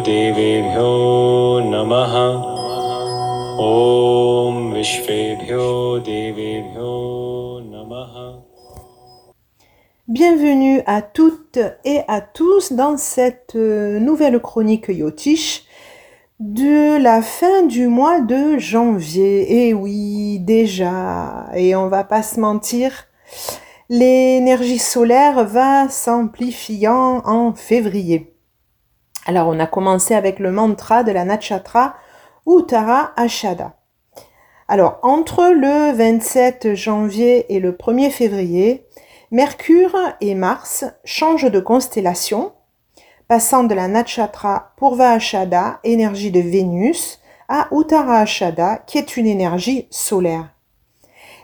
देवेभ्यो 0.00 0.90
नमः। 1.60 2.14
ॐ 3.60 4.72
विश्वेभ्यो 4.72 5.98
देवेभ्यो 5.98 7.27
Bienvenue 10.08 10.80
à 10.86 11.02
toutes 11.02 11.58
et 11.84 12.00
à 12.08 12.22
tous 12.22 12.72
dans 12.72 12.96
cette 12.96 13.56
euh, 13.56 13.98
nouvelle 14.00 14.40
chronique 14.40 14.88
Yotish 14.88 15.66
de 16.40 16.96
la 16.96 17.20
fin 17.20 17.64
du 17.64 17.88
mois 17.88 18.22
de 18.22 18.56
janvier. 18.56 19.66
Et 19.68 19.74
oui, 19.74 20.38
déjà, 20.40 21.50
et 21.54 21.76
on 21.76 21.88
va 21.88 22.04
pas 22.04 22.22
se 22.22 22.40
mentir, 22.40 23.04
l'énergie 23.90 24.78
solaire 24.78 25.44
va 25.44 25.90
s'amplifiant 25.90 27.20
en 27.26 27.52
février. 27.52 28.34
Alors 29.26 29.48
on 29.48 29.60
a 29.60 29.66
commencé 29.66 30.14
avec 30.14 30.38
le 30.38 30.52
mantra 30.52 31.04
de 31.04 31.12
la 31.12 31.26
Natchatra 31.26 31.96
Uttara 32.46 33.12
Ashada. 33.16 33.74
Alors 34.68 35.00
entre 35.02 35.52
le 35.54 35.92
27 35.92 36.74
janvier 36.74 37.54
et 37.54 37.60
le 37.60 37.72
1er 37.72 38.08
février, 38.08 38.86
Mercure 39.30 39.94
et 40.22 40.34
Mars 40.34 40.86
changent 41.04 41.50
de 41.50 41.60
constellation, 41.60 42.52
passant 43.28 43.64
de 43.64 43.74
la 43.74 43.86
Natchatra 43.86 44.72
Purvashada, 44.78 45.80
énergie 45.84 46.30
de 46.30 46.40
Vénus, 46.40 47.20
à 47.46 47.68
Uttarashada, 47.70 48.78
qui 48.86 48.96
est 48.96 49.18
une 49.18 49.26
énergie 49.26 49.86
solaire. 49.90 50.54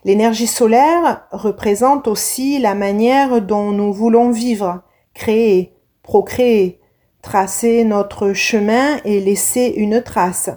L'énergie 0.05 0.47
solaire 0.47 1.27
représente 1.31 2.09
aussi 2.09 2.59
la 2.59 2.75
manière 2.75 3.43
dont 3.43 3.71
nous 3.71 3.93
voulons 3.93 4.31
vivre, 4.31 4.81
créer, 5.13 5.75
procréer, 6.03 6.81
tracer 7.21 7.85
notre 7.85 8.33
chemin 8.33 8.97
et 9.05 9.21
laisser 9.21 9.75
une 9.77 10.03
trace. 10.03 10.49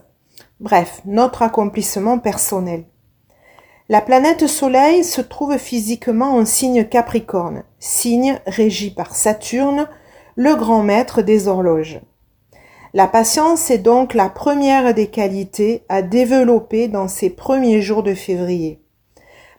Bref, 0.61 1.01
notre 1.03 1.41
accomplissement 1.41 2.19
personnel. 2.19 2.85
La 3.89 4.01
planète 4.01 4.47
Soleil 4.47 5.05
se 5.05 5.21
trouve 5.21 5.57
physiquement 5.57 6.35
en 6.35 6.43
signe 6.43 6.83
Capricorne, 6.83 7.63
signe 7.79 8.37
régi 8.45 8.91
par 8.91 9.15
Saturne, 9.15 9.87
le 10.35 10.55
grand 10.55 10.83
maître 10.83 11.21
des 11.21 11.47
horloges. 11.47 12.01
La 12.93 13.07
patience 13.07 13.71
est 13.71 13.77
donc 13.77 14.13
la 14.13 14.27
première 14.27 14.93
des 14.93 15.07
qualités 15.07 15.85
à 15.87 16.01
développer 16.01 16.89
dans 16.89 17.07
ces 17.07 17.29
premiers 17.29 17.81
jours 17.81 18.03
de 18.03 18.13
février. 18.13 18.81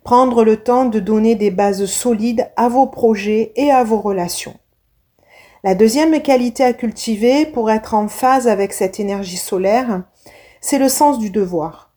Prendre 0.05 0.45
le 0.45 0.59
temps 0.59 0.85
de 0.85 1.01
donner 1.01 1.35
des 1.35 1.51
bases 1.51 1.87
solides 1.87 2.51
à 2.57 2.69
vos 2.69 2.87
projets 2.87 3.53
et 3.57 3.71
à 3.71 3.83
vos 3.83 3.99
relations. 3.99 4.57
La 5.65 5.75
deuxième 5.75 6.21
qualité 6.21 6.65
à 6.65 6.75
cultiver 6.75 7.47
pour 7.47 7.71
être 7.71 7.95
en 7.95 8.09
phase 8.09 8.47
avec 8.47 8.75
cette 8.75 9.01
énergie 9.01 9.39
solaire, 9.39 10.03
c'est 10.61 10.79
le 10.79 10.91
sens 10.91 11.19
du 11.19 11.31
devoir. 11.31 11.88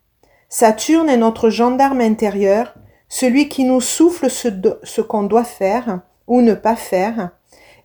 Saturne 0.53 1.07
est 1.07 1.15
notre 1.15 1.49
gendarme 1.49 2.01
intérieur, 2.01 2.75
celui 3.07 3.47
qui 3.47 3.63
nous 3.63 3.79
souffle 3.79 4.29
ce, 4.29 4.99
qu'on 4.99 5.23
doit 5.23 5.45
faire 5.45 6.01
ou 6.27 6.41
ne 6.41 6.53
pas 6.53 6.75
faire, 6.75 7.31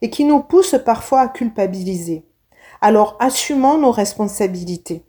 et 0.03 0.11
qui 0.11 0.25
nous 0.25 0.41
pousse 0.41 0.75
parfois 0.85 1.21
à 1.21 1.29
culpabiliser. 1.29 2.27
Alors 2.81 3.17
assumons 3.21 3.79
nos 3.79 3.93
responsabilités. 3.93 5.05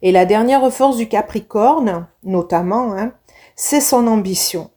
Et 0.00 0.12
la 0.12 0.24
dernière 0.24 0.72
force 0.72 0.96
du 0.96 1.08
Capricorne, 1.08 2.06
notamment, 2.24 2.94
hein, 2.94 3.12
c'est 3.54 3.82
son 3.82 4.06
ambition. 4.06 4.70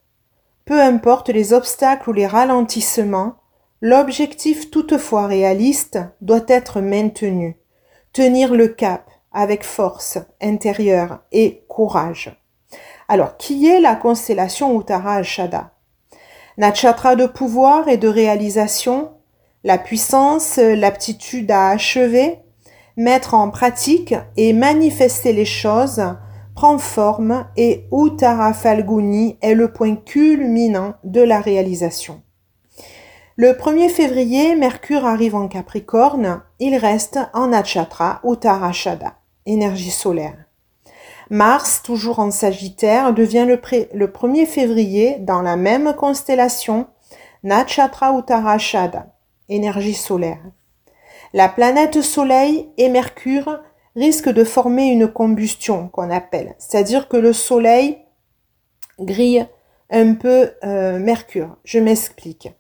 Peu 0.66 0.82
importe 0.82 1.30
les 1.30 1.54
obstacles 1.54 2.10
ou 2.10 2.14
les 2.14 2.28
ralentissements, 2.28 3.36
l'objectif 3.80 4.70
toutefois 4.70 5.28
réaliste 5.28 5.98
doit 6.20 6.44
être 6.50 6.82
maintenu. 6.82 7.58
Tenir 8.12 8.54
le 8.54 8.68
cap, 8.68 9.10
avec 9.34 9.64
force 9.64 10.20
intérieure 10.42 11.20
et 11.32 11.66
courage. 11.68 12.40
Alors, 13.08 13.38
qui 13.38 13.68
est 13.68 13.82
la 13.82 13.96
constellation 13.96 14.80
Uttara 14.80 15.16
Ashada 15.16 15.72
Natchatra 16.58 17.16
de 17.16 17.26
pouvoir 17.26 17.88
et 17.88 17.98
de 17.98 18.08
réalisation, 18.08 19.12
la 19.64 19.78
puissance, 19.78 20.58
l'aptitude 20.58 21.50
à 21.52 21.70
achever, 21.70 22.40
mettre 22.96 23.34
en 23.34 23.50
pratique 23.50 24.14
et 24.38 24.54
manifester 24.54 25.34
les 25.34 25.46
choses 25.46 26.04
prend 26.56 26.78
forme 26.78 27.48
et 27.58 27.86
Uttara 27.92 28.54
Falguni 28.54 29.38
est 29.42 29.56
le 29.56 29.74
point 29.74 29.96
culminant 29.96 30.94
de 31.04 31.22
la 31.22 31.42
réalisation. 31.42 32.22
Le 33.36 33.54
1er 33.54 33.90
février, 33.90 34.56
Mercure 34.56 35.06
arrive 35.06 35.34
en 35.34 35.48
Capricorne, 35.48 36.44
il 36.60 36.76
reste 36.76 37.20
en 37.34 37.48
Natchatra 37.48 38.22
Uttarashada 38.24 39.16
énergie 39.46 39.92
solaire. 39.92 40.38
Mars, 41.30 41.82
toujours 41.84 42.20
en 42.20 42.32
Sagittaire, 42.32 43.14
devient 43.14 43.46
le, 43.48 43.60
le 43.94 44.08
1er 44.08 44.46
février 44.46 45.18
dans 45.20 45.42
la 45.42 45.56
même 45.56 45.94
constellation, 45.94 46.88
Natchatra 47.44 48.18
Uttarashada, 48.18 49.08
énergie 49.50 49.94
solaire. 49.94 50.42
La 51.34 51.50
planète 51.50 52.02
Soleil 52.02 52.70
et 52.78 52.90
Mercure 52.90 53.60
risquent 53.96 54.30
de 54.30 54.44
former 54.44 54.92
une 54.92 55.08
combustion 55.08 55.88
qu'on 55.88 56.12
appelle, 56.12 56.56
c'est-à-dire 56.58 57.08
que 57.08 57.18
le 57.18 57.34
Soleil 57.34 57.98
grille 59.00 59.48
un 59.90 60.14
peu 60.14 60.52
euh, 60.64 61.00
Mercure. 61.00 61.56
Je 61.64 61.80
m'explique. 61.80 62.52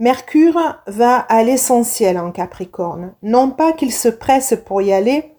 Mercure 0.00 0.80
va 0.86 1.18
à 1.18 1.42
l'essentiel 1.42 2.18
en 2.18 2.32
Capricorne. 2.32 3.14
Non 3.22 3.50
pas 3.50 3.72
qu'il 3.72 3.92
se 3.92 4.08
presse 4.08 4.54
pour 4.64 4.82
y 4.82 4.92
aller, 4.92 5.33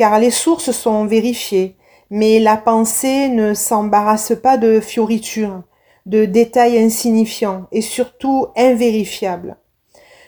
car 0.00 0.18
les 0.18 0.30
sources 0.30 0.70
sont 0.70 1.04
vérifiées, 1.04 1.76
mais 2.08 2.40
la 2.40 2.56
pensée 2.56 3.28
ne 3.28 3.52
s'embarrasse 3.52 4.32
pas 4.42 4.56
de 4.56 4.80
fioritures, 4.80 5.60
de 6.06 6.24
détails 6.24 6.78
insignifiants 6.78 7.66
et 7.70 7.82
surtout 7.82 8.46
invérifiables. 8.56 9.58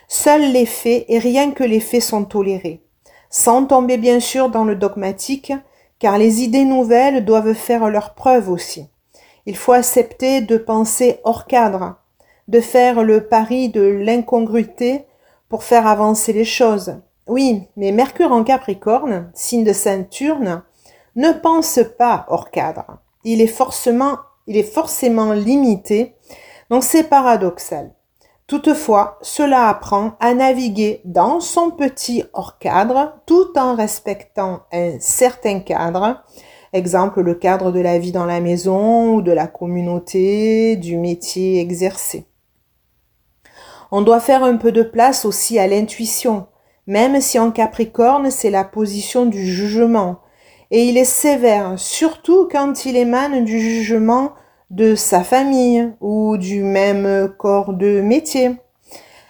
Seuls 0.08 0.52
les 0.52 0.66
faits 0.66 1.06
et 1.08 1.18
rien 1.18 1.52
que 1.52 1.64
les 1.64 1.80
faits 1.80 2.02
sont 2.02 2.26
tolérés, 2.26 2.82
sans 3.30 3.64
tomber 3.64 3.96
bien 3.96 4.20
sûr 4.20 4.50
dans 4.50 4.64
le 4.64 4.76
dogmatique, 4.76 5.54
car 5.98 6.18
les 6.18 6.42
idées 6.42 6.66
nouvelles 6.66 7.24
doivent 7.24 7.54
faire 7.54 7.88
leur 7.88 8.12
preuve 8.12 8.50
aussi. 8.50 8.84
Il 9.46 9.56
faut 9.56 9.72
accepter 9.72 10.42
de 10.42 10.58
penser 10.58 11.16
hors 11.24 11.46
cadre, 11.46 11.96
de 12.46 12.60
faire 12.60 13.02
le 13.02 13.26
pari 13.26 13.70
de 13.70 13.80
l'incongruité 13.80 15.06
pour 15.48 15.64
faire 15.64 15.86
avancer 15.86 16.34
les 16.34 16.44
choses, 16.44 16.96
oui, 17.26 17.68
mais 17.76 17.92
Mercure 17.92 18.32
en 18.32 18.42
Capricorne, 18.42 19.30
signe 19.34 19.64
de 19.64 19.72
Saturne, 19.72 20.62
ne 21.14 21.32
pense 21.32 21.78
pas 21.98 22.26
hors 22.28 22.50
cadre. 22.50 22.98
Il 23.24 23.40
est 23.40 23.46
forcément, 23.46 24.18
il 24.46 24.56
est 24.56 24.62
forcément 24.62 25.32
limité, 25.32 26.16
donc 26.70 26.82
c'est 26.82 27.04
paradoxal. 27.04 27.92
Toutefois, 28.48 29.18
cela 29.22 29.68
apprend 29.68 30.12
à 30.20 30.34
naviguer 30.34 31.00
dans 31.04 31.40
son 31.40 31.70
petit 31.70 32.24
hors 32.32 32.58
cadre 32.58 33.20
tout 33.24 33.56
en 33.56 33.76
respectant 33.76 34.62
un 34.72 34.98
certain 34.98 35.60
cadre, 35.60 36.22
exemple 36.72 37.20
le 37.20 37.34
cadre 37.34 37.70
de 37.70 37.80
la 37.80 37.98
vie 37.98 38.12
dans 38.12 38.26
la 38.26 38.40
maison 38.40 39.14
ou 39.14 39.22
de 39.22 39.32
la 39.32 39.46
communauté, 39.46 40.76
du 40.76 40.98
métier 40.98 41.60
exercé. 41.60 42.26
On 43.92 44.02
doit 44.02 44.20
faire 44.20 44.42
un 44.42 44.56
peu 44.56 44.72
de 44.72 44.82
place 44.82 45.24
aussi 45.24 45.58
à 45.58 45.66
l'intuition, 45.66 46.46
même 46.86 47.20
si 47.20 47.38
en 47.38 47.50
Capricorne 47.50 48.30
c'est 48.30 48.50
la 48.50 48.64
position 48.64 49.26
du 49.26 49.44
jugement, 49.46 50.20
et 50.70 50.84
il 50.84 50.96
est 50.96 51.04
sévère, 51.04 51.74
surtout 51.76 52.48
quand 52.50 52.86
il 52.86 52.96
émane 52.96 53.44
du 53.44 53.60
jugement 53.60 54.32
de 54.70 54.94
sa 54.94 55.22
famille 55.22 55.92
ou 56.00 56.38
du 56.38 56.62
même 56.62 57.32
corps 57.38 57.74
de 57.74 58.00
métier. 58.00 58.56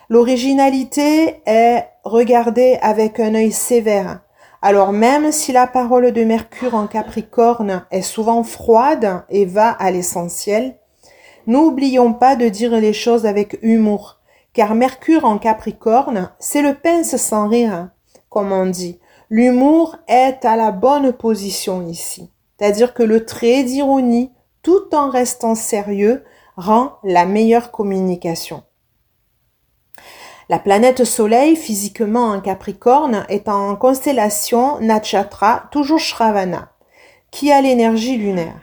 L'originalité 0.09 1.43
est 1.47 1.85
regardée 2.05 2.79
avec 2.81 3.19
un 3.19 3.35
œil 3.35 3.51
sévère, 3.51 4.21
Alors 4.65 4.93
même 4.93 5.33
si 5.33 5.51
la 5.53 5.67
parole 5.67 6.13
de 6.13 6.23
Mercure 6.23 6.77
en 6.77 6.87
Capricorne 6.87 7.85
est 7.91 8.03
souvent 8.03 8.45
froide 8.45 9.25
et 9.29 9.45
va 9.45 9.71
à 9.71 9.91
l'essentiel, 9.91 10.77
n'oublions 11.49 12.13
pas 12.13 12.37
de 12.37 12.49
dire 12.49 12.71
les 12.79 12.93
choses 12.93 13.27
avec 13.27 13.59
humour, 13.63 14.21
car 14.53 14.75
Mercure 14.75 15.25
en 15.25 15.39
Capricorne, 15.39 16.31
c'est 16.39 16.63
le 16.63 16.75
pince 16.75 17.17
sans 17.17 17.49
rire, 17.49 17.91
comme 18.29 18.53
on 18.53 18.67
dit. 18.67 18.99
L'humour 19.31 19.97
est 20.09 20.45
à 20.45 20.57
la 20.57 20.73
bonne 20.73 21.13
position 21.13 21.87
ici, 21.87 22.31
c'est-à-dire 22.59 22.93
que 22.93 23.03
le 23.03 23.25
trait 23.25 23.63
d'ironie, 23.65 24.31
tout 24.63 24.95
en 24.95 25.09
restant 25.09 25.55
sérieux, 25.55 26.25
rend 26.57 26.99
la 27.03 27.25
meilleure 27.25 27.71
communication. 27.71 28.63
La 30.49 30.59
planète 30.59 31.05
Soleil, 31.05 31.57
physiquement 31.57 32.27
en 32.27 32.41
Capricorne, 32.41 33.25
est 33.31 33.49
en 33.49 33.75
constellation 33.75 34.79
Natchatra, 34.81 35.69
toujours 35.71 35.99
Shravana, 35.99 36.73
qui 37.31 37.51
a 37.51 37.63
l'énergie 37.63 38.19
lunaire. 38.19 38.61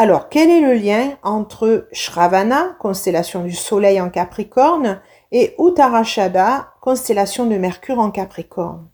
Alors, 0.00 0.28
quel 0.28 0.48
est 0.48 0.60
le 0.60 0.74
lien 0.74 1.18
entre 1.24 1.88
Shravana, 1.90 2.76
constellation 2.78 3.42
du 3.42 3.50
Soleil 3.50 4.00
en 4.00 4.10
Capricorne, 4.10 5.00
et 5.32 5.56
Uttarashada, 5.58 6.68
constellation 6.80 7.46
de 7.46 7.56
Mercure 7.56 7.98
en 7.98 8.12
Capricorne? 8.12 8.86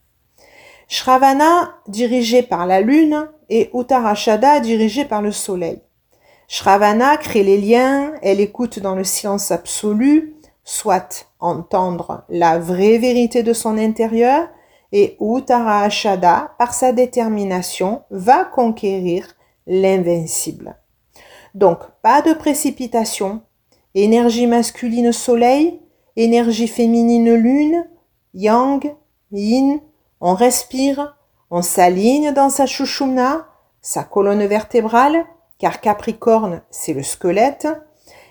Shravana, 0.88 1.74
dirigé 1.88 2.42
par 2.42 2.64
la 2.64 2.80
Lune, 2.80 3.28
et 3.50 3.70
Uttarashada, 3.74 4.60
dirigé 4.60 5.04
par 5.04 5.20
le 5.20 5.30
Soleil. 5.30 5.82
Shravana 6.48 7.18
crée 7.18 7.42
les 7.42 7.58
liens, 7.58 8.14
elle 8.22 8.40
écoute 8.40 8.78
dans 8.78 8.94
le 8.94 9.04
silence 9.04 9.50
absolu, 9.50 10.36
soit 10.64 11.26
entendre 11.38 12.24
la 12.30 12.58
vraie 12.58 12.96
vérité 12.96 13.42
de 13.42 13.52
son 13.52 13.76
intérieur, 13.76 14.48
et 14.90 15.18
Uttara 15.20 15.82
Ashada, 15.82 16.54
par 16.58 16.72
sa 16.72 16.92
détermination, 16.94 18.04
va 18.08 18.46
conquérir 18.46 19.26
l'invincible. 19.66 20.78
Donc, 21.54 21.78
pas 22.02 22.20
de 22.20 22.32
précipitation, 22.32 23.42
énergie 23.94 24.46
masculine 24.46 25.12
soleil, 25.12 25.80
énergie 26.16 26.68
féminine 26.68 27.34
lune, 27.34 27.88
yang, 28.34 28.94
yin, 29.30 29.80
on 30.20 30.34
respire, 30.34 31.16
on 31.50 31.62
s'aligne 31.62 32.32
dans 32.32 32.50
sa 32.50 32.66
chouchouna, 32.66 33.46
sa 33.80 34.02
colonne 34.02 34.44
vertébrale, 34.46 35.24
car 35.58 35.80
Capricorne, 35.80 36.62
c'est 36.70 36.92
le 36.92 37.02
squelette, 37.02 37.68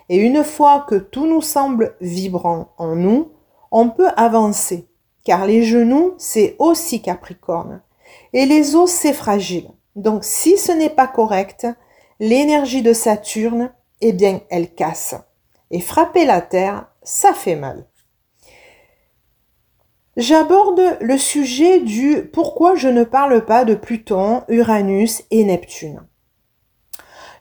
et 0.09 0.17
une 0.17 0.43
fois 0.43 0.85
que 0.89 0.95
tout 0.95 1.25
nous 1.25 1.41
semble 1.41 1.95
vibrant 2.01 2.73
en 2.77 2.95
nous, 2.95 3.31
on 3.71 3.89
peut 3.89 4.09
avancer, 4.17 4.87
car 5.23 5.45
les 5.45 5.63
genoux, 5.63 6.13
c'est 6.17 6.55
aussi 6.59 7.01
Capricorne. 7.01 7.81
Et 8.33 8.45
les 8.45 8.75
os, 8.75 8.91
c'est 8.91 9.13
fragile. 9.13 9.69
Donc 9.95 10.23
si 10.23 10.57
ce 10.57 10.71
n'est 10.71 10.89
pas 10.89 11.07
correct, 11.07 11.67
l'énergie 12.19 12.81
de 12.81 12.93
Saturne, 12.93 13.71
eh 14.01 14.13
bien, 14.13 14.41
elle 14.49 14.73
casse. 14.73 15.15
Et 15.71 15.79
frapper 15.79 16.25
la 16.25 16.41
Terre, 16.41 16.87
ça 17.03 17.33
fait 17.33 17.55
mal. 17.55 17.85
J'aborde 20.15 20.97
le 21.01 21.17
sujet 21.17 21.79
du 21.79 22.29
pourquoi 22.31 22.75
je 22.75 22.87
ne 22.87 23.03
parle 23.03 23.45
pas 23.45 23.65
de 23.65 23.73
Pluton, 23.73 24.43
Uranus 24.47 25.23
et 25.31 25.43
Neptune 25.43 26.05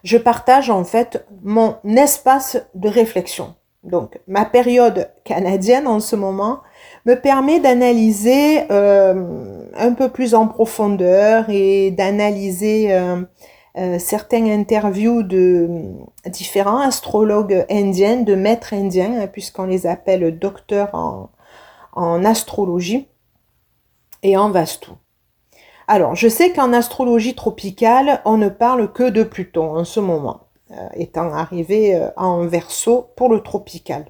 je 0.05 0.19
partage 0.19 0.71
en 0.71 0.85
fait 0.85 1.25
mon 1.43 1.77
espace 1.97 2.59
de 2.75 2.89
réflexion. 2.89 3.55
Donc 3.85 4.19
ma 4.29 4.45
période 4.45 5.11
canadienne 5.25 5.89
en 5.89 6.01
ce 6.01 6.15
moment 6.15 6.61
me 7.05 7.15
permet 7.15 7.59
d'analyser 7.59 8.65
euh, 8.71 9.65
un 9.77 9.93
peu 9.93 10.09
plus 10.09 10.35
en 10.35 10.47
profondeur 10.47 11.47
et 11.49 11.91
d'analyser 11.91 12.93
euh, 12.93 13.23
euh, 13.79 13.99
certaines 13.99 14.49
interviews 14.49 15.23
de 15.23 15.69
différents 16.27 16.81
astrologues 16.81 17.65
indiens, 17.71 18.23
de 18.23 18.35
maîtres 18.35 18.75
indiens, 18.75 19.23
hein, 19.23 19.27
puisqu'on 19.27 19.65
les 19.65 19.87
appelle 19.87 20.39
docteurs 20.39 20.91
en, 20.95 22.25
astrologie 22.25 23.09
et 24.23 24.37
en 24.37 24.51
vastu. 24.51 24.91
Alors, 25.89 26.15
je 26.15 26.29
sais 26.29 26.53
qu'en 26.53 26.73
astrologie 26.73 27.35
tropicale, 27.35 28.23
on 28.25 28.37
ne 28.37 28.49
parle 28.49 28.93
que 28.93 29.11
de 29.11 29.23
Pluton 29.23 29.77
en 29.77 29.85
ce 29.85 30.01
moment, 30.01 30.49
euh, 30.71 30.89
étant 30.95 31.33
arrivé 31.33 31.95
euh, 31.95 32.09
en 32.17 32.47
verso 32.47 33.11
pour 33.17 33.29
le 33.29 33.41
tropical. 33.41 34.07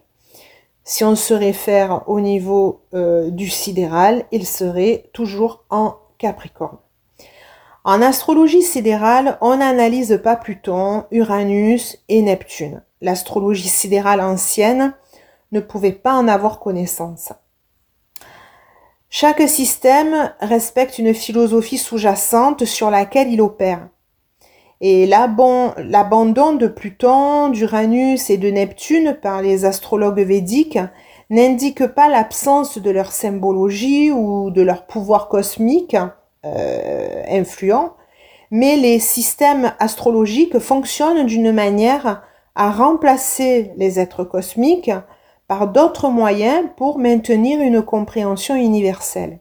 Si 0.84 1.04
on 1.04 1.14
se 1.14 1.32
réfère 1.32 2.08
au 2.08 2.20
niveau 2.20 2.82
euh, 2.94 3.30
du 3.30 3.48
sidéral, 3.48 4.24
il 4.32 4.46
serait 4.46 5.08
toujours 5.12 5.64
en 5.70 5.96
Capricorne. 6.18 6.78
En 7.84 8.00
astrologie 8.00 8.62
sidérale, 8.62 9.38
on 9.40 9.56
n'analyse 9.56 10.20
pas 10.22 10.36
Pluton, 10.36 11.04
Uranus 11.10 11.98
et 12.08 12.22
Neptune. 12.22 12.82
L'astrologie 13.00 13.68
sidérale 13.68 14.20
ancienne 14.20 14.94
ne 15.50 15.58
pouvait 15.58 15.90
pas 15.90 16.14
en 16.14 16.28
avoir 16.28 16.60
connaissance. 16.60 17.32
Chaque 19.10 19.48
système 19.48 20.32
respecte 20.38 20.98
une 20.98 21.12
philosophie 21.12 21.76
sous-jacente 21.76 22.64
sur 22.64 22.88
laquelle 22.88 23.32
il 23.32 23.40
opère. 23.40 23.88
Et 24.80 25.06
l'abandon 25.06 26.52
de 26.54 26.68
Pluton, 26.68 27.48
d'Uranus 27.48 28.30
et 28.30 28.38
de 28.38 28.48
Neptune 28.48 29.18
par 29.20 29.42
les 29.42 29.64
astrologues 29.64 30.20
védiques 30.20 30.78
n'indique 31.30 31.86
pas 31.86 32.08
l'absence 32.08 32.78
de 32.78 32.90
leur 32.90 33.10
symbologie 33.10 34.12
ou 34.12 34.50
de 34.50 34.62
leur 34.62 34.86
pouvoir 34.86 35.28
cosmique 35.28 35.96
euh, 36.44 37.22
influent, 37.28 37.94
mais 38.50 38.76
les 38.76 38.98
systèmes 38.98 39.72
astrologiques 39.78 40.58
fonctionnent 40.58 41.26
d'une 41.26 41.52
manière 41.52 42.22
à 42.54 42.70
remplacer 42.70 43.72
les 43.76 43.98
êtres 43.98 44.24
cosmiques 44.24 44.90
par 45.48 45.68
d'autres 45.68 46.08
moyens 46.08 46.66
pour 46.76 46.98
maintenir 46.98 47.60
une 47.60 47.82
compréhension 47.82 48.54
universelle. 48.54 49.40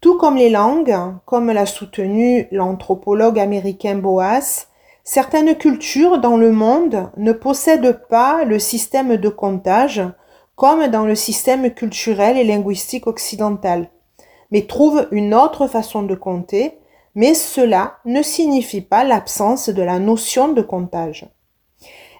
Tout 0.00 0.16
comme 0.16 0.36
les 0.36 0.50
langues, 0.50 0.96
comme 1.26 1.50
l'a 1.50 1.66
soutenu 1.66 2.48
l'anthropologue 2.52 3.38
américain 3.38 3.96
Boas, 3.96 4.66
certaines 5.04 5.54
cultures 5.56 6.18
dans 6.18 6.36
le 6.36 6.52
monde 6.52 7.10
ne 7.16 7.32
possèdent 7.32 8.06
pas 8.08 8.44
le 8.44 8.58
système 8.58 9.16
de 9.16 9.28
comptage 9.28 10.02
comme 10.56 10.88
dans 10.88 11.04
le 11.04 11.14
système 11.14 11.70
culturel 11.72 12.36
et 12.36 12.44
linguistique 12.44 13.06
occidental, 13.06 13.90
mais 14.50 14.62
trouvent 14.62 15.08
une 15.10 15.34
autre 15.34 15.66
façon 15.66 16.02
de 16.02 16.14
compter, 16.14 16.78
mais 17.14 17.34
cela 17.34 17.94
ne 18.04 18.22
signifie 18.22 18.80
pas 18.80 19.04
l'absence 19.04 19.68
de 19.68 19.82
la 19.82 19.98
notion 19.98 20.52
de 20.52 20.62
comptage. 20.62 21.26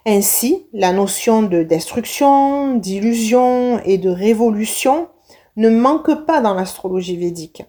Ainsi, 0.05 0.65
la 0.73 0.93
notion 0.93 1.43
de 1.43 1.63
destruction, 1.63 2.75
d'illusion 2.75 3.79
et 3.85 3.97
de 3.97 4.09
révolution 4.09 5.09
ne 5.57 5.69
manque 5.69 6.25
pas 6.25 6.41
dans 6.41 6.53
l'astrologie 6.53 7.17
védique. 7.17 7.63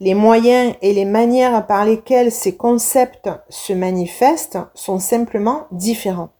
Les 0.00 0.14
moyens 0.14 0.74
et 0.80 0.92
les 0.92 1.04
manières 1.04 1.66
par 1.66 1.84
lesquels 1.84 2.30
ces 2.30 2.56
concepts 2.56 3.28
se 3.48 3.72
manifestent 3.72 4.58
sont 4.74 5.00
simplement 5.00 5.66
différents. 5.72 6.30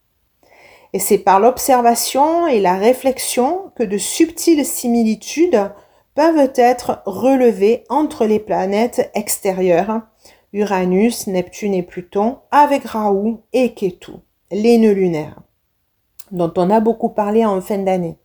Et 0.93 1.00
c'est 1.00 1.19
par 1.19 1.40
l'observation 1.40 2.47
et 2.47 2.61
la 2.61 2.76
réflexion 2.76 3.73
que 3.76 3.83
de 3.83 3.99
subtiles 3.99 4.64
similitudes 4.64 5.71
peuvent 6.19 6.51
être 6.57 7.01
relevées 7.07 7.85
entre 7.89 8.27
les 8.27 8.41
planètes 8.41 9.09
extérieures, 9.15 10.01
Uranus, 10.53 11.29
Neptune 11.29 11.75
et 11.75 11.85
Pluton, 11.85 12.39
avec 12.51 12.83
Raoult 12.87 13.45
et 13.53 13.73
Ketu 13.73 14.15
les 14.51 14.79
nœuds 14.79 14.95
lunaires, 14.95 15.39
dont 16.33 16.53
on 16.57 16.71
a 16.71 16.81
beaucoup 16.81 17.11
parlé 17.11 17.45
en 17.45 17.61
fin 17.61 17.79
d'année. 17.79 18.17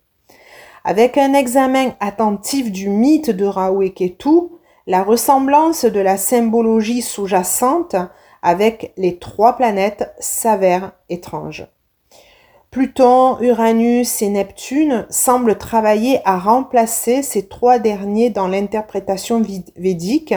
Avec 0.83 1.19
un 1.19 1.35
examen 1.35 1.93
attentif 1.99 2.71
du 2.71 2.89
mythe 2.89 3.29
de 3.29 3.45
Raoult 3.45 3.83
et 3.83 3.93
Ketu, 3.93 4.49
la 4.87 5.03
ressemblance 5.03 5.85
de 5.85 5.99
la 5.99 6.17
symbologie 6.17 7.03
sous-jacente 7.03 7.95
avec 8.41 8.91
les 8.97 9.19
trois 9.19 9.55
planètes 9.55 10.11
s'avère 10.17 10.93
étrange. 11.09 11.67
Pluton, 12.73 13.37
Uranus 13.39 14.23
et 14.23 14.29
Neptune 14.29 15.05
semblent 15.11 15.59
travailler 15.59 16.21
à 16.25 16.39
remplacer 16.39 17.21
ces 17.21 17.47
trois 17.47 17.77
derniers 17.77 18.31
dans 18.31 18.47
l'interprétation 18.47 19.43
védique, 19.75 20.33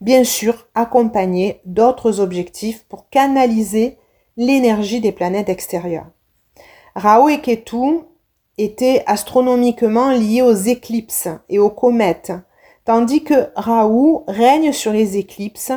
bien 0.00 0.24
sûr 0.24 0.66
accompagnés 0.74 1.60
d'autres 1.66 2.18
objectifs 2.18 2.84
pour 2.88 3.08
canaliser 3.08 3.98
l'énergie 4.36 5.00
des 5.00 5.12
planètes 5.12 5.48
extérieures. 5.48 6.08
Rao 6.96 7.28
et 7.28 7.40
Ketu 7.40 8.00
étaient 8.58 9.04
astronomiquement 9.06 10.10
liés 10.10 10.42
aux 10.42 10.52
éclipses 10.52 11.28
et 11.48 11.60
aux 11.60 11.70
comètes, 11.70 12.32
tandis 12.84 13.22
que 13.22 13.46
Rahu 13.54 14.24
règne 14.26 14.72
sur 14.72 14.90
les 14.90 15.18
éclipses, 15.18 15.70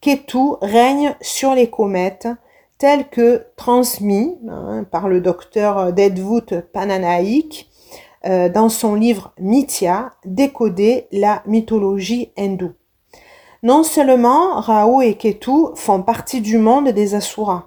Ketu 0.00 0.54
règne 0.62 1.16
sur 1.20 1.56
les 1.56 1.70
comètes, 1.70 2.28
tels 2.78 3.08
que 3.08 3.46
transmis 3.56 4.36
hein, 4.48 4.84
par 4.90 5.08
le 5.08 5.20
docteur 5.20 5.92
Dedvut 5.92 6.62
Pananaik 6.72 7.70
euh, 8.26 8.48
dans 8.48 8.68
son 8.68 8.94
livre 8.94 9.32
Mithya, 9.38 10.12
décoder 10.24 11.08
la 11.12 11.42
mythologie 11.46 12.32
hindoue. 12.38 12.72
Non 13.62 13.82
seulement 13.82 14.60
Rahu 14.60 15.04
et 15.04 15.14
Ketu 15.14 15.74
font 15.74 16.02
partie 16.02 16.40
du 16.40 16.58
monde 16.58 16.88
des 16.88 17.14
Asuras, 17.14 17.64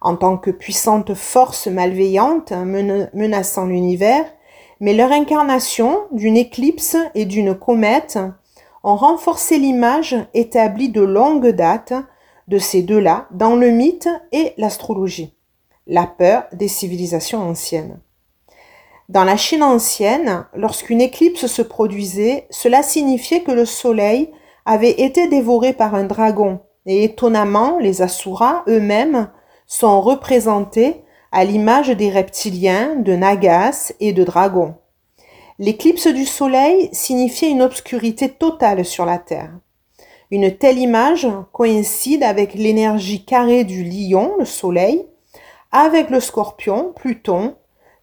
en 0.00 0.16
tant 0.16 0.36
que 0.36 0.50
puissantes 0.50 1.14
forces 1.14 1.66
malveillantes 1.66 2.52
menaçant 2.52 3.66
l'univers, 3.66 4.24
mais 4.80 4.94
leur 4.94 5.10
incarnation 5.10 5.98
d'une 6.12 6.36
éclipse 6.36 6.96
et 7.14 7.24
d'une 7.24 7.54
comète 7.54 8.18
ont 8.84 8.96
renforcé 8.96 9.58
l'image 9.58 10.16
établie 10.34 10.90
de 10.90 11.02
longue 11.02 11.48
date 11.48 11.92
de 12.48 12.58
ces 12.58 12.82
deux-là 12.82 13.28
dans 13.30 13.54
le 13.54 13.70
mythe 13.70 14.08
et 14.32 14.52
l'astrologie, 14.56 15.34
la 15.86 16.06
peur 16.06 16.44
des 16.52 16.68
civilisations 16.68 17.40
anciennes. 17.40 18.00
Dans 19.08 19.24
la 19.24 19.36
Chine 19.36 19.62
ancienne, 19.62 20.44
lorsqu'une 20.54 21.00
éclipse 21.00 21.46
se 21.46 21.62
produisait, 21.62 22.46
cela 22.50 22.82
signifiait 22.82 23.42
que 23.42 23.52
le 23.52 23.64
soleil 23.64 24.30
avait 24.66 25.00
été 25.00 25.28
dévoré 25.28 25.72
par 25.72 25.94
un 25.94 26.04
dragon, 26.04 26.60
et 26.84 27.04
étonnamment, 27.04 27.78
les 27.78 28.02
Asuras 28.02 28.64
eux-mêmes 28.68 29.30
sont 29.66 30.00
représentés 30.00 31.04
à 31.32 31.44
l'image 31.44 31.88
des 31.88 32.10
reptiliens, 32.10 32.96
de 32.96 33.14
Nagas 33.14 33.92
et 34.00 34.12
de 34.12 34.24
dragons. 34.24 34.74
L'éclipse 35.58 36.06
du 36.06 36.24
soleil 36.24 36.88
signifiait 36.92 37.50
une 37.50 37.62
obscurité 37.62 38.28
totale 38.28 38.84
sur 38.84 39.04
la 39.04 39.18
Terre. 39.18 39.52
Une 40.30 40.54
telle 40.54 40.78
image 40.78 41.26
coïncide 41.52 42.22
avec 42.22 42.52
l'énergie 42.52 43.24
carrée 43.24 43.64
du 43.64 43.82
lion, 43.82 44.34
le 44.38 44.44
soleil, 44.44 45.06
avec 45.72 46.10
le 46.10 46.20
scorpion, 46.20 46.92
Pluton, 46.94 47.56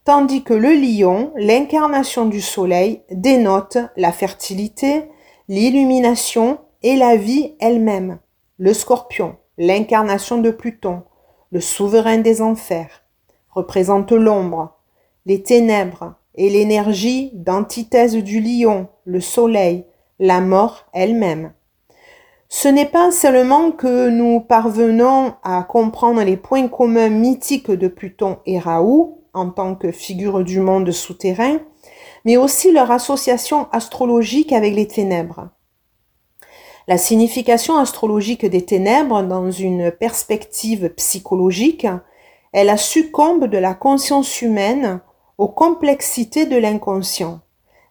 tandis 0.04 0.42
que 0.42 0.54
le 0.54 0.72
lion, 0.72 1.32
l'incarnation 1.36 2.26
du 2.26 2.40
soleil, 2.40 3.02
dénote 3.12 3.78
la 3.96 4.10
fertilité, 4.10 5.04
l'illumination 5.46 6.58
et 6.82 6.96
la 6.96 7.14
vie 7.16 7.54
elle-même. 7.60 8.18
Le 8.58 8.74
scorpion, 8.74 9.36
l'incarnation 9.56 10.38
de 10.38 10.50
Pluton, 10.50 11.02
le 11.52 11.60
souverain 11.60 12.18
des 12.18 12.42
enfers, 12.42 13.04
représente 13.50 14.10
l'ombre, 14.10 14.76
les 15.26 15.44
ténèbres 15.44 16.14
et 16.34 16.50
l'énergie 16.50 17.30
d'antithèse 17.34 18.16
du 18.16 18.40
lion, 18.40 18.88
le 19.04 19.20
soleil, 19.20 19.86
la 20.18 20.40
mort 20.40 20.86
elle-même. 20.92 21.52
Ce 22.48 22.68
n'est 22.68 22.86
pas 22.86 23.10
seulement 23.10 23.72
que 23.72 24.08
nous 24.08 24.40
parvenons 24.40 25.34
à 25.42 25.62
comprendre 25.64 26.22
les 26.22 26.36
points 26.36 26.68
communs 26.68 27.08
mythiques 27.08 27.70
de 27.70 27.88
Pluton 27.88 28.38
et 28.46 28.58
Raoult 28.58 29.24
en 29.34 29.50
tant 29.50 29.74
que 29.74 29.90
figure 29.90 30.44
du 30.44 30.60
monde 30.60 30.90
souterrain, 30.92 31.58
mais 32.24 32.36
aussi 32.36 32.72
leur 32.72 32.90
association 32.90 33.68
astrologique 33.72 34.52
avec 34.52 34.74
les 34.74 34.86
ténèbres. 34.86 35.48
La 36.88 36.98
signification 36.98 37.76
astrologique 37.76 38.46
des 38.46 38.64
ténèbres 38.64 39.22
dans 39.22 39.50
une 39.50 39.90
perspective 39.90 40.88
psychologique 40.90 41.86
elle 42.52 42.68
la 42.68 42.78
succombe 42.78 43.44
de 43.48 43.58
la 43.58 43.74
conscience 43.74 44.40
humaine 44.40 45.00
aux 45.36 45.48
complexités 45.48 46.46
de 46.46 46.56
l'inconscient, 46.56 47.40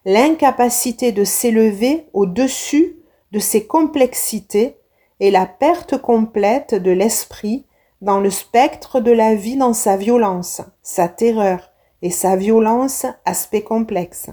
l'incapacité 0.04 1.12
de 1.12 1.22
s'élever 1.22 2.06
au-dessus 2.12 2.95
de 3.36 3.40
ces 3.40 3.66
complexités 3.66 4.78
et 5.20 5.30
la 5.30 5.44
perte 5.44 5.98
complète 5.98 6.74
de 6.74 6.90
l'esprit 6.90 7.66
dans 8.00 8.18
le 8.18 8.30
spectre 8.30 8.98
de 8.98 9.10
la 9.10 9.34
vie 9.34 9.58
dans 9.58 9.74
sa 9.74 9.98
violence, 9.98 10.62
sa 10.82 11.06
terreur 11.06 11.70
et 12.00 12.08
sa 12.08 12.36
violence 12.36 13.04
aspect 13.26 13.60
complexe. 13.60 14.30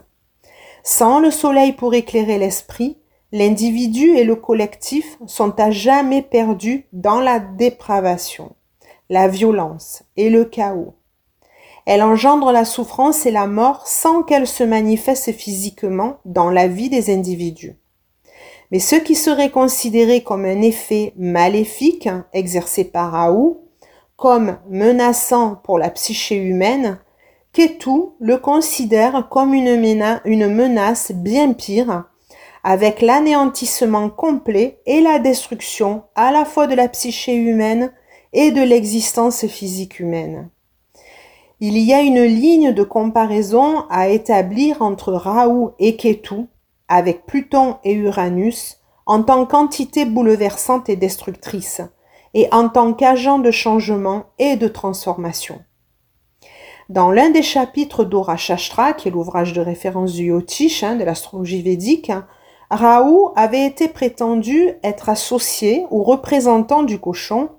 Sans 0.83 1.19
le 1.19 1.31
soleil 1.31 1.73
pour 1.73 1.93
éclairer 1.93 2.37
l'esprit, 2.37 2.97
l'individu 3.33 4.15
et 4.15 4.23
le 4.23 4.37
collectif 4.37 5.17
sont 5.27 5.59
à 5.59 5.69
jamais 5.69 6.21
perdus 6.21 6.85
dans 6.93 7.19
la 7.19 7.39
dépravation, 7.39 8.55
la 9.09 9.27
violence 9.27 10.03
et 10.15 10.29
le 10.29 10.45
chaos. 10.45 10.93
Elle 11.85 12.03
engendre 12.03 12.53
la 12.53 12.63
souffrance 12.63 13.25
et 13.25 13.31
la 13.31 13.47
mort 13.47 13.85
sans 13.85 14.23
qu'elle 14.23 14.47
se 14.47 14.63
manifeste 14.63 15.33
physiquement 15.33 16.19
dans 16.23 16.49
la 16.49 16.69
vie 16.69 16.89
des 16.89 17.13
individus. 17.13 17.75
Mais 18.73 18.79
ce 18.79 18.95
qui 18.95 19.13
serait 19.13 19.51
considéré 19.51 20.23
comme 20.23 20.45
un 20.45 20.63
effet 20.63 21.13
maléfique 21.15 22.09
exercé 22.33 22.83
par 22.83 23.11
Raoult, 23.11 23.61
comme 24.15 24.57
menaçant 24.67 25.61
pour 25.63 25.77
la 25.77 25.91
psyché 25.91 26.37
humaine, 26.37 26.97
Ketou 27.51 28.15
le 28.19 28.37
considère 28.37 29.29
comme 29.29 29.53
une, 29.53 29.75
menace 30.25 31.11
bien 31.11 31.53
pire, 31.53 32.05
avec 32.63 33.03
l'anéantissement 33.03 34.09
complet 34.09 34.79
et 34.87 35.01
la 35.01 35.19
destruction 35.19 36.05
à 36.15 36.31
la 36.31 36.43
fois 36.43 36.65
de 36.65 36.73
la 36.73 36.87
psyché 36.87 37.35
humaine 37.35 37.93
et 38.33 38.49
de 38.49 38.63
l'existence 38.63 39.45
physique 39.45 39.99
humaine. 39.99 40.49
Il 41.59 41.77
y 41.77 41.93
a 41.93 42.01
une 42.01 42.23
ligne 42.23 42.71
de 42.71 42.83
comparaison 42.83 43.83
à 43.91 44.09
établir 44.09 44.81
entre 44.81 45.13
Raoult 45.13 45.75
et 45.77 45.95
Ketou 45.95 46.47
avec 46.87 47.25
Pluton 47.25 47.77
et 47.83 47.93
Uranus 47.93 48.79
en 49.05 49.23
tant 49.23 49.45
qu'entité 49.45 50.05
bouleversante 50.05 50.89
et 50.89 50.95
destructrice, 50.95 51.81
et 52.33 52.47
en 52.51 52.69
tant 52.69 52.93
qu'agent 52.93 53.39
de 53.39 53.51
changement 53.51 54.25
et 54.39 54.55
de 54.55 54.67
transformation. 54.67 55.61
Dans 56.89 57.11
l'un 57.11 57.29
des 57.29 57.43
chapitres 57.43 58.03
d'Ora 58.03 58.37
Shastra, 58.37 58.93
qui 58.93 59.07
est 59.07 59.11
l'ouvrage 59.11 59.53
de 59.53 59.61
référence 59.61 60.13
du 60.13 60.25
Yotish, 60.25 60.83
hein, 60.83 60.95
de 60.95 61.03
l'astrologie 61.03 61.61
védique, 61.61 62.11
Rahu 62.69 63.31
avait 63.35 63.65
été 63.65 63.87
prétendu 63.87 64.71
être 64.83 65.09
associé 65.09 65.85
ou 65.91 66.03
représentant 66.03 66.83
du 66.83 66.99
cochon, 66.99 67.49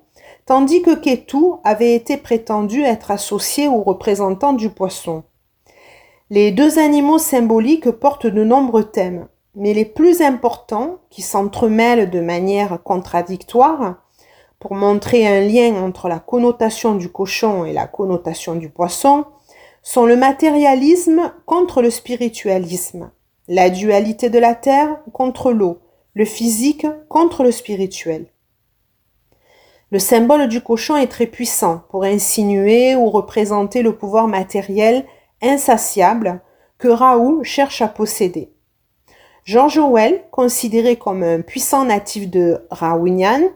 tandis 0.44 0.82
que 0.82 0.94
Ketu 0.94 1.54
avait 1.62 1.94
été 1.94 2.16
prétendu 2.16 2.82
être 2.82 3.10
associé 3.10 3.68
ou 3.68 3.82
représentant 3.82 4.52
du 4.52 4.70
poisson. 4.70 5.24
Les 6.34 6.50
deux 6.50 6.80
animaux 6.80 7.18
symboliques 7.18 7.92
portent 7.92 8.26
de 8.26 8.42
nombreux 8.42 8.82
thèmes, 8.82 9.28
mais 9.54 9.72
les 9.72 9.84
plus 9.84 10.20
importants, 10.20 10.98
qui 11.08 11.22
s'entremêlent 11.22 12.10
de 12.10 12.18
manière 12.18 12.82
contradictoire, 12.82 14.02
pour 14.58 14.74
montrer 14.74 15.28
un 15.28 15.42
lien 15.42 15.80
entre 15.80 16.08
la 16.08 16.18
connotation 16.18 16.96
du 16.96 17.08
cochon 17.08 17.64
et 17.64 17.72
la 17.72 17.86
connotation 17.86 18.56
du 18.56 18.68
poisson, 18.68 19.26
sont 19.84 20.06
le 20.06 20.16
matérialisme 20.16 21.32
contre 21.46 21.82
le 21.82 21.90
spiritualisme, 21.90 23.12
la 23.46 23.70
dualité 23.70 24.28
de 24.28 24.40
la 24.40 24.56
terre 24.56 24.98
contre 25.12 25.52
l'eau, 25.52 25.78
le 26.14 26.24
physique 26.24 26.88
contre 27.08 27.44
le 27.44 27.52
spirituel. 27.52 28.26
Le 29.92 30.00
symbole 30.00 30.48
du 30.48 30.60
cochon 30.60 30.96
est 30.96 31.06
très 31.06 31.28
puissant 31.28 31.82
pour 31.90 32.02
insinuer 32.02 32.96
ou 32.96 33.08
représenter 33.08 33.82
le 33.82 33.94
pouvoir 33.94 34.26
matériel 34.26 35.06
insatiable 35.42 36.40
que 36.78 36.88
Raoult 36.88 37.42
cherche 37.44 37.82
à 37.82 37.88
posséder. 37.88 38.50
George 39.44 39.78
Orwell, 39.78 40.22
considéré 40.30 40.96
comme 40.96 41.22
un 41.22 41.42
puissant 41.42 41.84
natif 41.84 42.30
de 42.30 42.66
Raounian, 42.70 43.50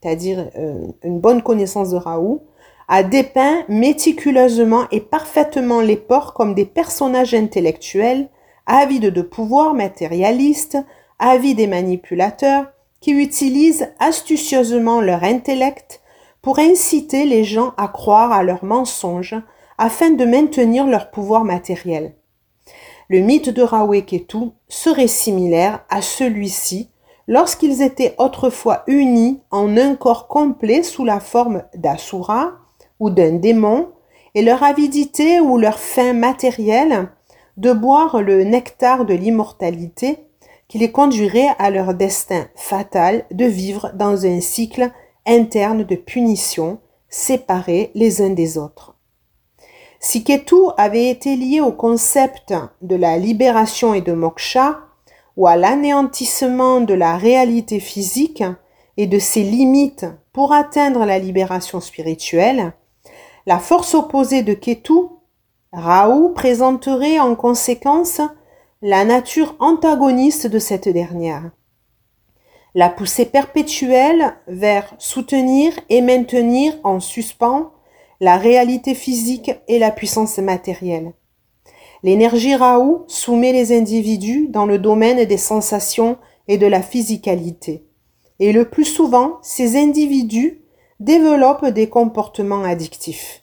c'est-à-dire 0.00 0.50
euh, 0.56 0.86
une 1.02 1.20
bonne 1.20 1.42
connaissance 1.42 1.90
de 1.90 1.96
Raoult, 1.96 2.44
a 2.88 3.02
dépeint 3.02 3.64
méticuleusement 3.68 4.84
et 4.90 5.00
parfaitement 5.00 5.80
les 5.80 5.96
porcs 5.96 6.34
comme 6.34 6.54
des 6.54 6.64
personnages 6.64 7.34
intellectuels, 7.34 8.28
avides 8.66 9.12
de 9.12 9.22
pouvoir 9.22 9.74
matérialiste, 9.74 10.78
avides 11.18 11.60
et 11.60 11.66
manipulateurs, 11.66 12.66
qui 13.00 13.12
utilisent 13.12 13.88
astucieusement 13.98 15.00
leur 15.00 15.24
intellect 15.24 16.00
pour 16.40 16.58
inciter 16.58 17.24
les 17.24 17.44
gens 17.44 17.72
à 17.76 17.88
croire 17.88 18.32
à 18.32 18.42
leurs 18.42 18.64
mensonges 18.64 19.36
afin 19.82 20.10
de 20.10 20.24
maintenir 20.24 20.86
leur 20.86 21.10
pouvoir 21.10 21.42
matériel. 21.42 22.14
Le 23.08 23.18
mythe 23.18 23.48
de 23.48 24.00
Ketu 24.00 24.52
serait 24.68 25.08
similaire 25.08 25.84
à 25.90 26.00
celui-ci 26.02 26.88
lorsqu'ils 27.26 27.82
étaient 27.82 28.14
autrefois 28.18 28.84
unis 28.86 29.40
en 29.50 29.76
un 29.76 29.96
corps 29.96 30.28
complet 30.28 30.84
sous 30.84 31.04
la 31.04 31.18
forme 31.18 31.64
d'Asura 31.74 32.52
ou 33.00 33.10
d'un 33.10 33.32
démon, 33.32 33.88
et 34.36 34.42
leur 34.42 34.62
avidité 34.62 35.40
ou 35.40 35.58
leur 35.58 35.80
faim 35.80 36.12
matérielle 36.12 37.08
de 37.56 37.72
boire 37.72 38.22
le 38.22 38.44
nectar 38.44 39.04
de 39.04 39.14
l'immortalité 39.14 40.28
qui 40.68 40.78
les 40.78 40.92
conduirait 40.92 41.56
à 41.58 41.70
leur 41.70 41.92
destin 41.94 42.46
fatal 42.54 43.24
de 43.32 43.46
vivre 43.46 43.90
dans 43.94 44.26
un 44.26 44.40
cycle 44.40 44.92
interne 45.26 45.82
de 45.82 45.96
punition, 45.96 46.78
séparés 47.08 47.90
les 47.96 48.22
uns 48.22 48.30
des 48.30 48.58
autres. 48.58 48.91
Si 50.04 50.24
Ketu 50.24 50.56
avait 50.78 51.10
été 51.10 51.36
lié 51.36 51.60
au 51.60 51.70
concept 51.70 52.52
de 52.82 52.96
la 52.96 53.16
libération 53.18 53.94
et 53.94 54.00
de 54.00 54.12
moksha, 54.12 54.80
ou 55.36 55.46
à 55.46 55.54
l'anéantissement 55.54 56.80
de 56.80 56.92
la 56.92 57.16
réalité 57.16 57.78
physique 57.78 58.42
et 58.96 59.06
de 59.06 59.20
ses 59.20 59.44
limites 59.44 60.06
pour 60.32 60.52
atteindre 60.52 61.06
la 61.06 61.20
libération 61.20 61.78
spirituelle, 61.80 62.72
la 63.46 63.60
force 63.60 63.94
opposée 63.94 64.42
de 64.42 64.54
Ketu, 64.54 65.06
Rahu, 65.72 66.34
présenterait 66.34 67.20
en 67.20 67.36
conséquence 67.36 68.20
la 68.82 69.04
nature 69.04 69.54
antagoniste 69.60 70.48
de 70.48 70.58
cette 70.58 70.88
dernière. 70.88 71.52
la 72.74 72.88
poussée 72.88 73.26
perpétuelle 73.26 74.34
vers 74.48 74.94
soutenir 74.98 75.72
et 75.90 76.00
maintenir 76.00 76.74
en 76.82 76.98
suspens 76.98 77.70
la 78.22 78.36
réalité 78.36 78.94
physique 78.94 79.50
et 79.66 79.80
la 79.80 79.90
puissance 79.90 80.38
matérielle. 80.38 81.12
L'énergie 82.04 82.54
Raoult 82.54 83.04
soumet 83.08 83.52
les 83.52 83.76
individus 83.76 84.46
dans 84.48 84.64
le 84.64 84.78
domaine 84.78 85.24
des 85.24 85.36
sensations 85.36 86.18
et 86.46 86.56
de 86.56 86.68
la 86.68 86.82
physicalité. 86.82 87.84
Et 88.38 88.52
le 88.52 88.70
plus 88.70 88.84
souvent, 88.84 89.38
ces 89.42 89.76
individus 89.76 90.62
développent 91.00 91.66
des 91.66 91.88
comportements 91.88 92.62
addictifs. 92.62 93.42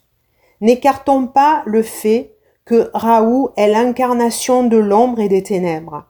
N'écartons 0.62 1.26
pas 1.26 1.62
le 1.66 1.82
fait 1.82 2.34
que 2.64 2.90
Raoult 2.94 3.50
est 3.58 3.68
l'incarnation 3.68 4.64
de 4.64 4.78
l'ombre 4.78 5.20
et 5.20 5.28
des 5.28 5.42
ténèbres 5.42 6.06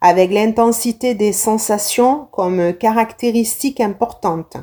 avec 0.00 0.30
l'intensité 0.30 1.14
des 1.14 1.32
sensations 1.32 2.28
comme 2.30 2.74
caractéristique 2.74 3.80
importante. 3.80 4.58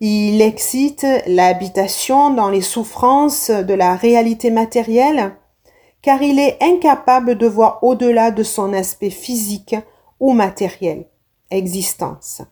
Il 0.00 0.40
excite 0.42 1.06
l'habitation 1.26 2.30
dans 2.30 2.50
les 2.50 2.60
souffrances 2.60 3.50
de 3.50 3.74
la 3.74 3.96
réalité 3.96 4.50
matérielle, 4.50 5.34
car 6.02 6.22
il 6.22 6.38
est 6.38 6.56
incapable 6.62 7.36
de 7.36 7.46
voir 7.48 7.82
au-delà 7.82 8.30
de 8.30 8.44
son 8.44 8.72
aspect 8.72 9.10
physique 9.10 9.74
ou 10.20 10.32
matériel, 10.32 11.06
existence. 11.50 12.42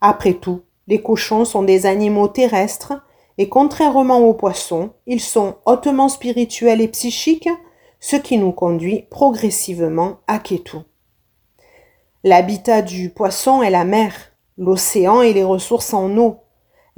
Après 0.00 0.32
tout, 0.32 0.62
les 0.86 1.02
cochons 1.02 1.44
sont 1.44 1.62
des 1.62 1.84
animaux 1.84 2.28
terrestres 2.28 2.94
et 3.38 3.50
contrairement 3.50 4.20
aux 4.20 4.34
poissons, 4.34 4.90
ils 5.06 5.20
sont 5.20 5.56
hautement 5.66 6.08
spirituels 6.08 6.80
et 6.80 6.88
psychiques, 6.88 7.50
ce 8.00 8.16
qui 8.16 8.38
nous 8.38 8.52
conduit 8.52 9.06
progressivement 9.10 10.20
à 10.26 10.38
Ketu. 10.38 10.78
L'habitat 12.24 12.82
du 12.82 13.10
poisson 13.10 13.62
est 13.62 13.70
la 13.70 13.84
mer, 13.84 14.14
l'océan 14.56 15.20
et 15.20 15.32
les 15.32 15.44
ressources 15.44 15.92
en 15.92 16.16
eau. 16.16 16.38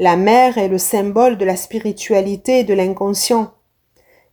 La 0.00 0.16
mer 0.16 0.58
est 0.58 0.68
le 0.68 0.78
symbole 0.78 1.38
de 1.38 1.44
la 1.44 1.56
spiritualité 1.56 2.60
et 2.60 2.64
de 2.64 2.72
l'inconscient. 2.72 3.52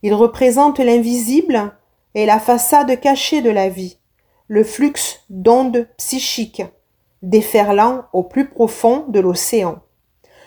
Il 0.02 0.14
représente 0.14 0.78
l'invisible 0.78 1.72
et 2.14 2.24
la 2.24 2.38
façade 2.38 3.00
cachée 3.00 3.42
de 3.42 3.50
la 3.50 3.68
vie, 3.68 3.98
le 4.46 4.62
flux 4.62 5.18
d'ondes 5.28 5.88
psychiques, 5.96 6.62
déferlant 7.22 8.04
au 8.12 8.22
plus 8.22 8.48
profond 8.48 9.06
de 9.08 9.18
l'océan. 9.18 9.80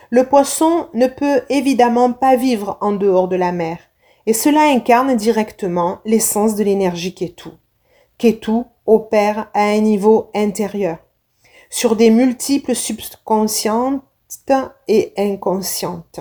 Le 0.10 0.24
poisson 0.26 0.88
ne 0.94 1.08
peut 1.08 1.42
évidemment 1.50 2.14
pas 2.14 2.38
vivre 2.38 2.78
en 2.80 2.94
dehors 2.94 3.28
de 3.28 3.36
la 3.36 3.52
mer, 3.52 3.78
et 4.26 4.34
cela 4.34 4.62
incarne 4.62 5.16
directement 5.16 6.00
l'essence 6.06 6.56
de 6.56 6.64
l'énergie 6.64 7.14
Ketu. 7.14 7.50
Ketu 8.18 8.64
opère 8.86 9.50
à 9.54 9.64
un 9.64 9.82
niveau 9.82 10.32
intérieur, 10.34 10.98
sur 11.70 11.98
des 11.98 12.10
multiples 12.10 12.74
subconscientes 12.74 14.02
et 14.88 15.14
inconscientes. 15.18 16.20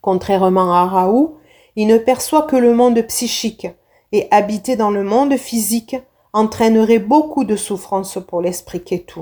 Contrairement 0.00 0.72
à 0.72 0.86
Raoult, 0.86 1.36
il 1.76 1.86
ne 1.86 1.98
perçoit 1.98 2.42
que 2.42 2.56
le 2.56 2.74
monde 2.74 3.00
psychique, 3.02 3.68
et 4.12 4.26
habiter 4.30 4.76
dans 4.76 4.90
le 4.90 5.04
monde 5.04 5.36
physique 5.36 5.96
entraînerait 6.32 6.98
beaucoup 6.98 7.44
de 7.44 7.56
souffrance 7.56 8.18
pour 8.26 8.40
l'esprit 8.40 8.82
Ketu. 8.82 9.20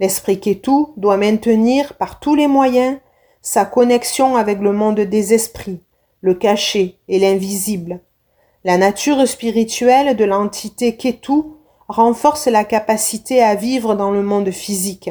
L'esprit 0.00 0.40
Ketu 0.40 0.86
doit 0.96 1.16
maintenir 1.16 1.94
par 1.94 2.20
tous 2.20 2.34
les 2.34 2.46
moyens 2.46 2.98
sa 3.42 3.64
connexion 3.64 4.36
avec 4.36 4.60
le 4.60 4.72
monde 4.72 5.00
des 5.00 5.34
esprits, 5.34 5.80
le 6.20 6.34
caché 6.34 6.98
et 7.08 7.18
l'invisible. 7.18 8.00
La 8.64 8.78
nature 8.78 9.26
spirituelle 9.28 10.16
de 10.16 10.24
l'entité 10.24 10.96
Ketu 10.96 11.42
renforce 11.88 12.46
la 12.46 12.64
capacité 12.64 13.42
à 13.42 13.54
vivre 13.54 13.94
dans 13.94 14.10
le 14.10 14.22
monde 14.22 14.50
physique. 14.50 15.10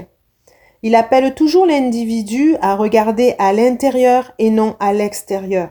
Il 0.85 0.95
appelle 0.95 1.33
toujours 1.33 1.65
l'individu 1.65 2.57
à 2.61 2.75
regarder 2.75 3.35
à 3.39 3.53
l'intérieur 3.53 4.33
et 4.37 4.49
non 4.49 4.75
à 4.81 4.91
l'extérieur, 4.91 5.69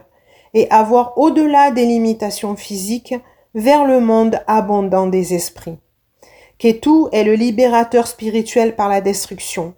et 0.55 0.67
à 0.71 0.81
voir 0.81 1.17
au-delà 1.17 1.69
des 1.69 1.85
limitations 1.85 2.55
physiques 2.55 3.13
vers 3.53 3.85
le 3.85 3.99
monde 3.99 4.41
abondant 4.47 5.05
des 5.05 5.35
esprits. 5.35 5.77
Ketu 6.57 7.07
est 7.11 7.23
le 7.23 7.35
libérateur 7.35 8.07
spirituel 8.07 8.75
par 8.75 8.89
la 8.89 9.01
destruction. 9.01 9.75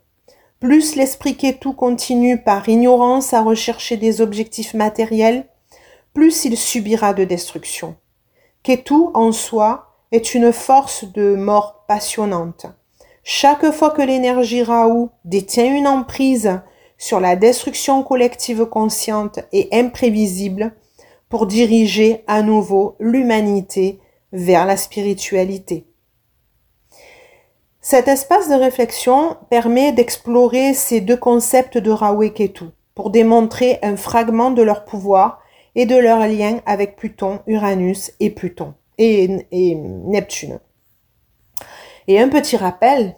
Plus 0.61 0.95
l'esprit 0.95 1.35
Ketu 1.35 1.73
continue 1.73 2.41
par 2.41 2.69
ignorance 2.69 3.33
à 3.33 3.41
rechercher 3.41 3.97
des 3.97 4.21
objectifs 4.21 4.73
matériels, 4.73 5.47
plus 6.13 6.45
il 6.45 6.55
subira 6.55 7.13
de 7.13 7.25
destruction. 7.25 7.97
Ketu 8.63 9.09
en 9.13 9.33
soi 9.33 9.97
est 10.13 10.33
une 10.33 10.53
force 10.53 11.03
de 11.03 11.35
mort 11.35 11.83
passionnante. 11.89 12.67
Chaque 13.27 13.71
fois 13.71 13.89
que 13.89 14.03
l'énergie 14.03 14.61
Raoult 14.61 15.09
détient 15.23 15.75
une 15.75 15.87
emprise 15.87 16.61
sur 16.99 17.19
la 17.19 17.35
destruction 17.35 18.03
collective 18.03 18.65
consciente 18.65 19.39
et 19.51 19.67
imprévisible 19.71 20.75
pour 21.27 21.47
diriger 21.47 22.23
à 22.27 22.43
nouveau 22.43 22.95
l'humanité 22.99 23.99
vers 24.31 24.67
la 24.67 24.77
spiritualité. 24.77 25.87
Cet 27.81 28.07
espace 28.07 28.47
de 28.47 28.53
réflexion 28.53 29.37
permet 29.49 29.91
d'explorer 29.91 30.75
ces 30.75 31.01
deux 31.01 31.17
concepts 31.17 31.79
de 31.79 31.89
Raoult 31.89 32.21
et 32.21 32.31
Ketu 32.31 32.65
pour 32.93 33.09
démontrer 33.09 33.79
un 33.81 33.97
fragment 33.97 34.51
de 34.51 34.61
leur 34.61 34.85
pouvoir 34.85 35.41
et 35.73 35.87
de 35.87 35.97
leur 35.97 36.19
lien 36.27 36.59
avec 36.67 36.95
Pluton, 36.95 37.39
Uranus 37.47 38.11
et 38.19 38.29
Pluton 38.29 38.75
et, 38.99 39.27
Neptune. 39.75 40.59
Et 42.07 42.19
un 42.19 42.29
petit 42.29 42.57
rappel, 42.57 43.15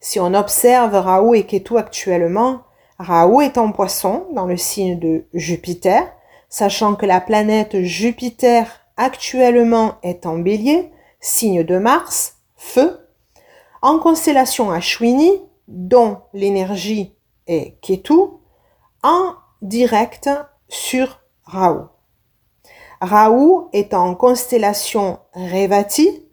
si 0.00 0.18
on 0.18 0.34
observe 0.34 0.94
Raoult 0.94 1.34
et 1.34 1.46
Ketu 1.46 1.78
actuellement, 1.78 2.62
Raoult 2.98 3.40
est 3.40 3.58
en 3.58 3.72
poisson 3.72 4.26
dans 4.32 4.46
le 4.46 4.56
signe 4.56 4.98
de 4.98 5.24
Jupiter, 5.32 6.02
sachant 6.48 6.94
que 6.94 7.06
la 7.06 7.20
planète 7.20 7.82
Jupiter 7.82 8.80
actuellement 8.96 9.94
est 10.02 10.26
en 10.26 10.38
bélier, 10.38 10.90
signe 11.20 11.62
de 11.62 11.78
Mars, 11.78 12.38
feu, 12.56 12.98
en 13.82 13.98
constellation 13.98 14.70
Ashwini, 14.70 15.42
dont 15.68 16.18
l'énergie 16.32 17.14
est 17.46 17.80
Ketu, 17.80 18.14
en 19.02 19.34
direct 19.62 20.30
sur 20.68 21.20
Raoult. 21.44 21.88
Raoult 23.00 23.68
est 23.72 23.94
en 23.94 24.14
constellation 24.14 25.18
Revati, 25.34 26.25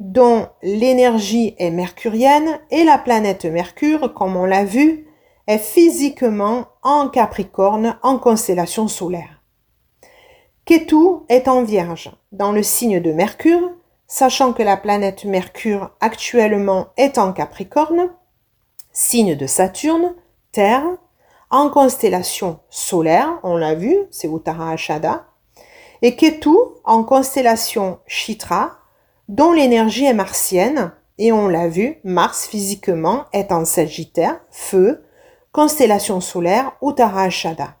dont 0.00 0.48
l'énergie 0.62 1.54
est 1.58 1.70
mercurienne 1.70 2.58
et 2.70 2.84
la 2.84 2.96
planète 2.96 3.44
Mercure, 3.44 4.14
comme 4.14 4.34
on 4.34 4.46
l'a 4.46 4.64
vu, 4.64 5.06
est 5.46 5.58
physiquement 5.58 6.66
en 6.82 7.08
Capricorne 7.08 7.98
en 8.02 8.18
constellation 8.18 8.88
solaire. 8.88 9.42
Ketu 10.64 10.96
est 11.28 11.48
en 11.48 11.62
Vierge, 11.62 12.10
dans 12.32 12.52
le 12.52 12.62
signe 12.62 13.00
de 13.00 13.12
Mercure, 13.12 13.70
sachant 14.06 14.52
que 14.52 14.62
la 14.62 14.76
planète 14.76 15.24
Mercure 15.24 15.90
actuellement 16.00 16.88
est 16.96 17.18
en 17.18 17.32
Capricorne, 17.32 18.10
signe 18.92 19.34
de 19.34 19.46
Saturne, 19.46 20.14
Terre, 20.50 20.86
en 21.50 21.68
constellation 21.68 22.60
solaire, 22.70 23.38
on 23.42 23.56
l'a 23.56 23.74
vu, 23.74 23.96
c'est 24.10 24.28
Uttara 24.28 24.70
Ashada, 24.70 25.26
et 26.00 26.16
Ketu 26.16 26.56
en 26.84 27.04
constellation 27.04 27.98
Chitra, 28.06 28.79
dont 29.30 29.52
l'énergie 29.52 30.06
est 30.06 30.12
martienne, 30.12 30.90
et 31.16 31.30
on 31.30 31.46
l'a 31.46 31.68
vu, 31.68 31.98
Mars 32.02 32.48
physiquement 32.48 33.26
est 33.32 33.52
en 33.52 33.64
Sagittaire, 33.64 34.40
feu, 34.50 35.04
constellation 35.52 36.20
solaire 36.20 36.72
Uttarashada. 36.82 37.76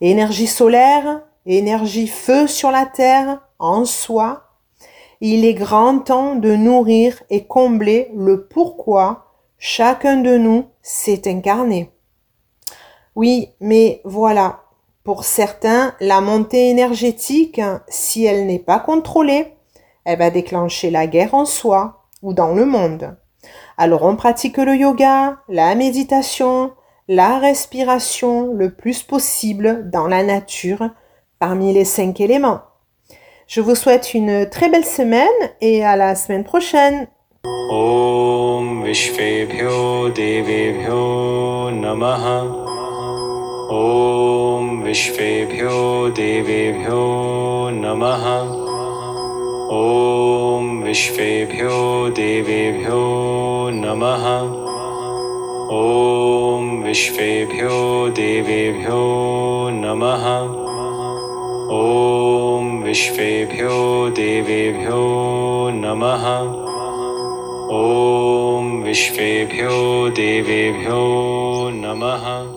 Énergie 0.00 0.46
solaire, 0.46 1.22
énergie 1.44 2.06
feu 2.06 2.46
sur 2.46 2.70
la 2.70 2.86
Terre, 2.86 3.40
en 3.58 3.84
soi, 3.84 4.44
il 5.20 5.44
est 5.44 5.54
grand 5.54 5.98
temps 5.98 6.36
de 6.36 6.54
nourrir 6.54 7.20
et 7.30 7.46
combler 7.46 8.08
le 8.14 8.46
pourquoi 8.46 9.26
chacun 9.58 10.18
de 10.18 10.36
nous 10.36 10.66
s'est 10.82 11.22
incarné. 11.26 11.90
Oui, 13.16 13.48
mais 13.58 14.00
voilà, 14.04 14.60
pour 15.02 15.24
certains, 15.24 15.96
la 15.98 16.20
montée 16.20 16.70
énergétique, 16.70 17.60
si 17.88 18.24
elle 18.24 18.46
n'est 18.46 18.60
pas 18.60 18.78
contrôlée, 18.78 19.56
elle 20.10 20.18
va 20.18 20.30
déclencher 20.30 20.90
la 20.90 21.06
guerre 21.06 21.34
en 21.34 21.44
soi 21.44 22.02
ou 22.20 22.34
dans 22.34 22.52
le 22.52 22.64
monde. 22.64 23.16
Alors 23.78 24.02
on 24.02 24.16
pratique 24.16 24.56
le 24.56 24.74
yoga, 24.74 25.36
la 25.48 25.76
méditation, 25.76 26.72
la 27.06 27.38
respiration 27.38 28.52
le 28.52 28.74
plus 28.74 29.04
possible 29.04 29.88
dans 29.88 30.08
la 30.08 30.24
nature 30.24 30.90
parmi 31.38 31.72
les 31.72 31.84
cinq 31.84 32.20
éléments. 32.20 32.60
Je 33.46 33.60
vous 33.60 33.76
souhaite 33.76 34.14
une 34.14 34.50
très 34.50 34.68
belle 34.68 34.84
semaine 34.84 35.28
et 35.60 35.84
à 35.84 35.94
la 35.94 36.16
semaine 36.16 36.44
prochaine. 36.44 37.06
Om 37.70 38.84
Namaha 41.80 42.44
Om 43.70 44.84
Namaha 47.80 48.69
ॐ 49.72 50.82
विश्वेभ्यो 50.84 52.08
देवेभ्यो 52.10 53.02
नमः। 53.72 54.24
ॐ 55.76 56.82
विश्वेभ्यो 56.84 58.08
देवेभ्यो 58.08 59.02
नमः। 59.72 60.26
ॐ 61.78 62.82
विश्वेभ्यो 62.82 64.10
देवेभ्यो 64.10 65.02
नमः। 65.74 66.26
ॐ 67.78 68.82
विश्वेभ्यो 68.82 70.08
देवेभ्यो 70.08 71.02
नमः 71.74 72.49